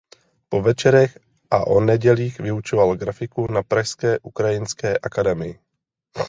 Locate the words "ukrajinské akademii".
4.19-5.59